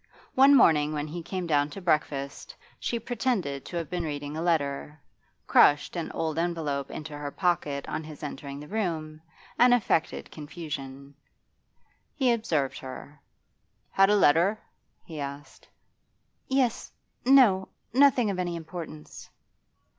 One 0.33 0.55
morning 0.55 0.93
when 0.93 1.05
he 1.09 1.21
came 1.21 1.45
down 1.45 1.69
to 1.69 1.79
breakfast 1.79 2.55
she 2.79 2.97
pretended 2.99 3.63
to 3.65 3.77
have 3.77 3.87
been 3.87 4.03
reading 4.03 4.35
a 4.35 4.41
letter, 4.41 4.99
crushed 5.45 5.95
an 5.95 6.11
old 6.13 6.39
envelope 6.39 6.89
into 6.89 7.15
her 7.15 7.29
pocket 7.29 7.87
on 7.87 8.03
his 8.03 8.23
entering 8.23 8.59
the 8.59 8.67
room, 8.67 9.21
and 9.59 9.75
affected 9.75 10.31
confusion. 10.31 11.13
He 12.15 12.31
observed 12.31 12.79
her. 12.79 13.21
'Had 13.91 14.09
a 14.09 14.15
letter?' 14.15 14.57
he 15.05 15.19
asked. 15.19 15.67
'Yes 16.47 16.91
no. 17.23 17.69
Nothing 17.93 18.31
of 18.31 18.39
any 18.39 18.55
importance. 18.55 19.29